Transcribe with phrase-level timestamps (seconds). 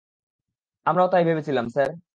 [0.85, 2.01] আমরাও তাই ভেবেছিলাম, স্যার।